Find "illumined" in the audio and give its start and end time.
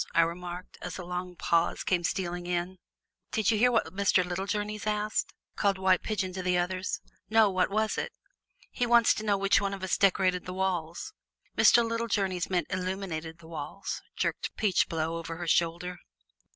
12.71-13.37